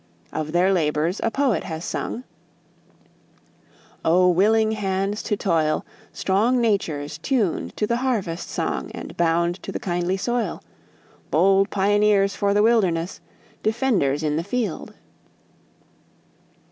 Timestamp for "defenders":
13.61-14.23